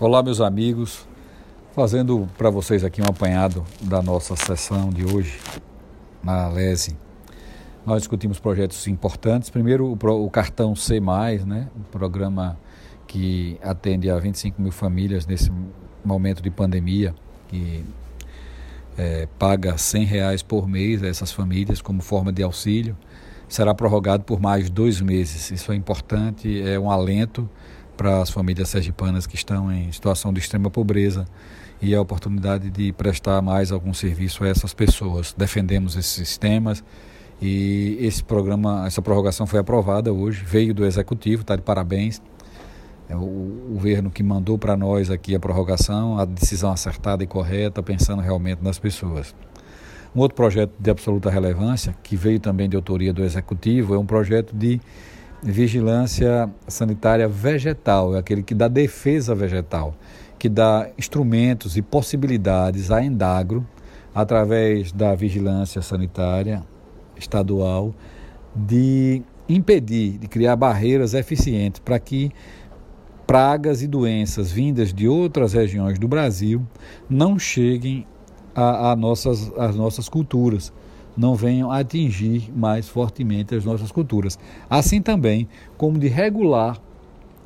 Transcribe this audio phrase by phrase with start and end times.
[0.00, 1.06] Olá, meus amigos.
[1.72, 5.38] Fazendo para vocês aqui um apanhado da nossa sessão de hoje
[6.20, 6.96] na LESE.
[7.86, 9.50] Nós discutimos projetos importantes.
[9.50, 10.98] Primeiro, o, cartão C,
[11.46, 11.68] né?
[11.78, 12.58] um programa
[13.06, 15.52] que atende a 25 mil famílias nesse
[16.04, 17.14] momento de pandemia,
[17.46, 17.84] que
[18.98, 22.96] é, paga 100 reais por mês a essas famílias como forma de auxílio.
[23.48, 25.52] Será prorrogado por mais dois meses.
[25.52, 27.48] Isso é importante, é um alento
[27.96, 31.26] para as famílias sergipanas que estão em situação de extrema pobreza
[31.80, 35.34] e a oportunidade de prestar mais algum serviço a essas pessoas.
[35.36, 36.82] Defendemos esses sistemas
[37.40, 42.22] e esse programa, essa prorrogação foi aprovada hoje, veio do executivo, está de parabéns.
[43.08, 47.82] É o governo que mandou para nós aqui a prorrogação, a decisão acertada e correta,
[47.82, 49.34] pensando realmente nas pessoas.
[50.16, 54.06] Um outro projeto de absoluta relevância, que veio também de autoria do executivo, é um
[54.06, 54.80] projeto de
[55.44, 59.94] vigilância sanitária vegetal, é aquele que dá defesa vegetal,
[60.38, 63.66] que dá instrumentos e possibilidades à Endagro,
[64.14, 66.62] através da vigilância sanitária
[67.16, 67.94] estadual,
[68.54, 72.30] de impedir, de criar barreiras eficientes para que
[73.26, 76.62] pragas e doenças vindas de outras regiões do Brasil
[77.08, 78.06] não cheguem
[78.54, 80.72] a nossas, às nossas culturas
[81.16, 84.38] não venham atingir mais fortemente as nossas culturas.
[84.68, 86.78] Assim também como de regular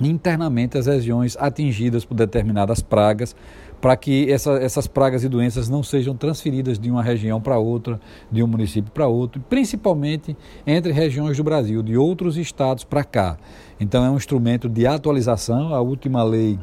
[0.00, 3.36] internamente as regiões atingidas por determinadas pragas,
[3.80, 8.00] para que essa, essas pragas e doenças não sejam transferidas de uma região para outra,
[8.30, 13.36] de um município para outro, principalmente entre regiões do Brasil, de outros estados para cá.
[13.80, 15.74] Então é um instrumento de atualização.
[15.74, 16.58] A última lei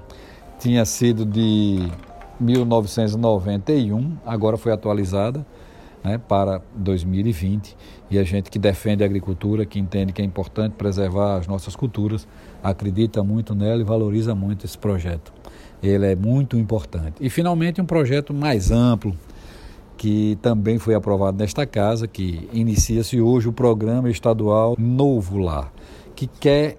[0.60, 1.90] tinha sido de
[2.40, 5.46] 1991, agora foi atualizada
[6.04, 7.76] né, para 2020.
[8.10, 11.76] E a gente que defende a agricultura, que entende que é importante preservar as nossas
[11.76, 12.28] culturas,
[12.64, 15.34] acredita muito nela e valoriza muito esse projeto.
[15.82, 17.16] Ele é muito importante.
[17.20, 19.16] E finalmente um projeto mais amplo,
[19.98, 25.72] que também foi aprovado nesta casa, que inicia-se hoje o programa estadual Novo Lar,
[26.16, 26.78] que quer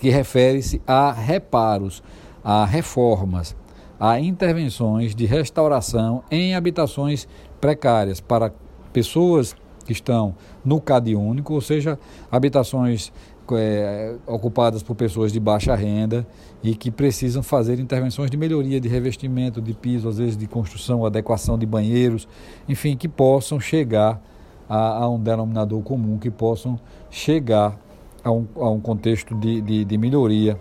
[0.00, 2.02] que refere-se a reparos,
[2.42, 3.56] a reformas,
[3.98, 7.28] a intervenções de restauração em habitações
[7.60, 8.52] precárias para
[8.92, 10.34] pessoas que estão
[10.64, 11.98] no CAD único, ou seja,
[12.30, 13.12] habitações
[13.52, 16.26] é, ocupadas por pessoas de baixa renda
[16.62, 21.04] e que precisam fazer intervenções de melhoria de revestimento de piso, às vezes de construção,
[21.04, 22.26] adequação de banheiros,
[22.68, 24.22] enfim, que possam chegar
[24.68, 27.78] a, a um denominador comum, que possam chegar
[28.22, 30.58] a um, a um contexto de, de, de melhoria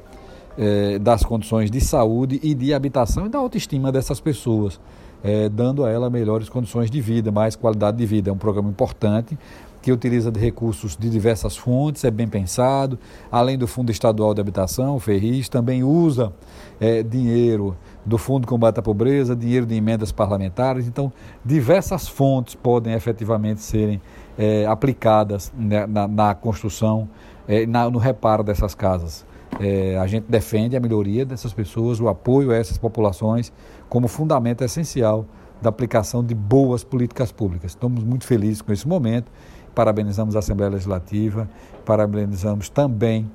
[0.57, 4.79] é, das condições de saúde e de habitação e da autoestima dessas pessoas
[5.23, 8.29] é, dando a ela melhores condições de vida, mais qualidade de vida.
[8.29, 9.37] É um programa importante
[9.81, 12.97] que utiliza de recursos de diversas fontes, é bem pensado,
[13.29, 16.31] além do Fundo Estadual de Habitação, o FERRIS, também usa
[16.79, 17.75] é, dinheiro
[18.05, 21.11] do Fundo de Combate à Pobreza, dinheiro de emendas parlamentares, então
[21.43, 24.01] diversas fontes podem efetivamente serem
[24.37, 27.09] é, aplicadas né, na, na, construção,
[27.45, 29.25] é, na, no reparo dessas casas.
[29.59, 33.51] É, a gente defende a melhoria dessas pessoas, o apoio a essas populações
[33.89, 35.25] como fundamento essencial
[35.61, 37.71] da aplicação de boas políticas públicas.
[37.71, 39.31] Estamos muito felizes com esse momento.
[39.73, 41.49] Parabenizamos a Assembleia Legislativa,
[41.85, 43.29] parabenizamos também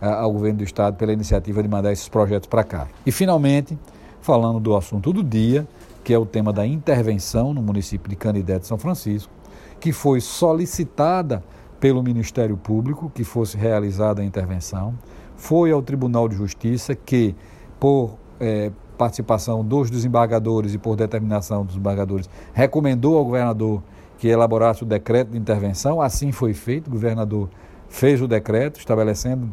[0.00, 2.88] uh, ao governo do Estado pela iniciativa de mandar esses projetos para cá.
[3.04, 3.78] E, finalmente,
[4.20, 5.66] falando do assunto do dia,
[6.02, 9.32] que é o tema da intervenção no município de Canidé de São Francisco,
[9.78, 11.44] que foi solicitada
[11.78, 14.94] pelo Ministério Público que fosse realizada a intervenção
[15.36, 17.34] foi ao Tribunal de Justiça que,
[17.78, 23.82] por é, participação dos desembargadores e por determinação dos desembargadores, recomendou ao governador
[24.18, 26.00] que elaborasse o decreto de intervenção.
[26.00, 27.48] Assim foi feito, o governador
[27.88, 29.50] fez o decreto estabelecendo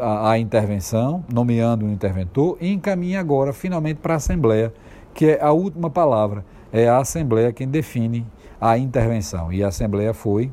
[0.00, 4.72] a, a intervenção, nomeando um interventor e encaminha agora finalmente para a Assembleia,
[5.14, 6.44] que é a última palavra.
[6.72, 8.26] É a Assembleia quem define
[8.60, 9.52] a intervenção.
[9.52, 10.50] E a Assembleia foi,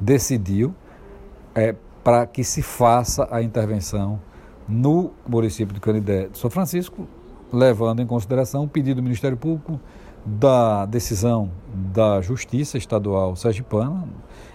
[0.00, 0.74] decidiu,
[1.54, 1.74] é,
[2.06, 4.20] para que se faça a intervenção
[4.68, 7.04] no município de Canidé de São Francisco,
[7.52, 9.80] levando em consideração o pedido do Ministério Público
[10.24, 14.04] da decisão da Justiça Estadual Sergipana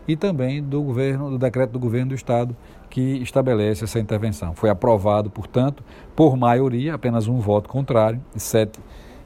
[0.08, 2.56] e também do governo, do decreto do governo do estado
[2.90, 4.56] que estabelece essa intervenção.
[4.56, 5.84] Foi aprovado, portanto,
[6.16, 8.80] por maioria, apenas um voto contrário e sete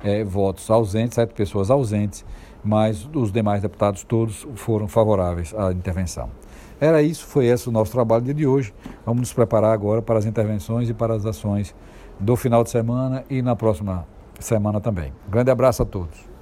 [0.04, 2.26] é, votos ausentes, sete pessoas ausentes,
[2.64, 6.32] mas os demais deputados todos foram favoráveis à intervenção.
[6.80, 8.74] Era isso, foi esse o nosso trabalho de hoje.
[9.06, 11.76] Vamos nos preparar agora para as intervenções e para as ações
[12.20, 14.06] do final de semana e na próxima
[14.40, 15.14] semana também.
[15.30, 16.35] Grande abraço a todos.